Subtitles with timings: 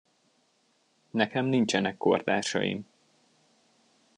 [1.11, 2.87] Nekem nincsenek kortársaim.